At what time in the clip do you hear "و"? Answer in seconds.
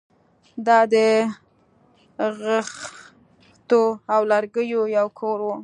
5.43-5.49